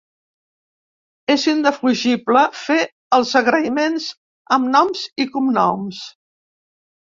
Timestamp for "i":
5.27-5.31